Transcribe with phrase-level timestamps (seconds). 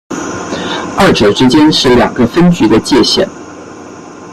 [0.97, 3.29] 二者之间是两个分局的界线。